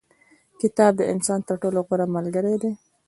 کتاب 0.61 0.91
د 0.97 1.01
انسان 1.13 1.39
تر 1.47 1.55
ټولو 1.61 1.79
غوره 1.87 2.05
ملګری 2.15 2.49
کېدای 2.53 2.73
سي. 2.75 2.79